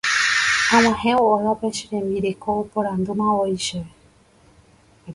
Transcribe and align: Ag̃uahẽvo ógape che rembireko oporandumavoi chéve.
Ag̃uahẽvo 0.75 1.23
ógape 1.35 1.67
che 1.75 1.83
rembireko 1.91 2.49
oporandumavoi 2.61 3.57
chéve. 3.65 3.91